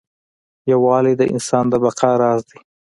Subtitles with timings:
[0.71, 2.59] یووالی د انسان د بقا راز دی.